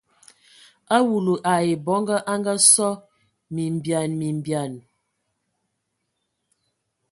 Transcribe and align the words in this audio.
Awulu 0.97 1.33
ai 1.53 1.69
bɔngɔ 1.85 2.15
anga 2.31 2.53
sɔ 2.73 2.89
mimbean 3.53 4.11
mimbean. 4.19 4.73